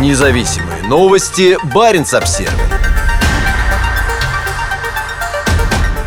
[0.00, 1.56] Независимые новости.
[1.72, 2.52] Барин обсерва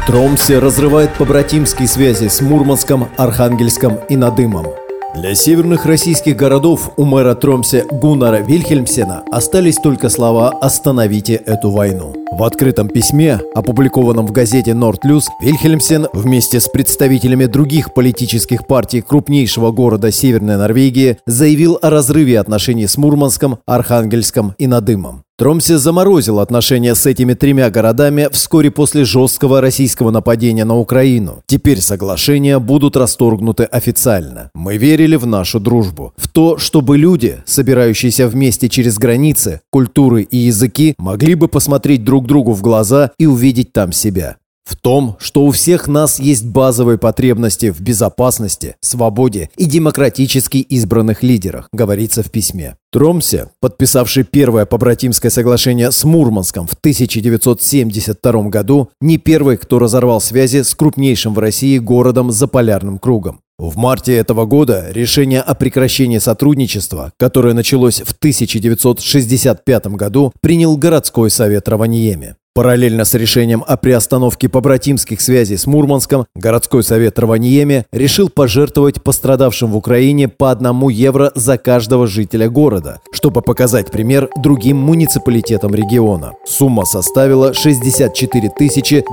[0.06, 4.68] Тромсе разрывает побратимские связи с Мурманском, Архангельском и Надымом.
[5.16, 12.14] Для северных российских городов у мэра Тромсе Гуннара Вильхельмсена остались только слова «Остановите эту войну».
[12.32, 19.72] В открытом письме, опубликованном в газете «Нордлюс», Вильхельмсен вместе с представителями других политических партий крупнейшего
[19.72, 25.24] города Северной Норвегии заявил о разрыве отношений с Мурманском, Архангельском и Надымом.
[25.40, 31.44] Тромсе заморозил отношения с этими тремя городами вскоре после жесткого российского нападения на Украину.
[31.46, 34.50] Теперь соглашения будут расторгнуты официально.
[34.56, 40.38] Мы верили в нашу дружбу, в то, чтобы люди, собирающиеся вместе через границы, культуры и
[40.38, 44.38] языки, могли бы посмотреть друг другу в глаза и увидеть там себя.
[44.68, 51.24] В том, что у всех нас есть базовые потребности в безопасности, свободе и демократически избранных
[51.24, 52.76] лидерах, говорится в письме.
[52.92, 60.64] Тромсе, подписавший первое побратимское соглашение с Мурманском в 1972 году, не первый, кто разорвал связи
[60.64, 63.40] с крупнейшим в России городом за полярным кругом.
[63.60, 71.32] В марте этого года решение о прекращении сотрудничества, которое началось в 1965 году, принял городской
[71.32, 72.36] совет Раваньеме.
[72.58, 79.74] Параллельно с решением о приостановке побратимских связей с Мурманском, городской совет Раваньеме решил пожертвовать пострадавшим
[79.74, 86.32] в Украине по одному евро за каждого жителя города, чтобы показать пример другим муниципалитетам региона.
[86.48, 88.52] Сумма составила 64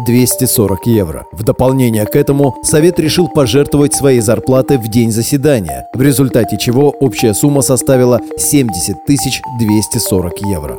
[0.06, 1.26] 240 евро.
[1.32, 6.88] В дополнение к этому совет решил пожертвовать свои зарплаты в день заседания, в результате чего
[6.88, 10.78] общая сумма составила 70 240 евро.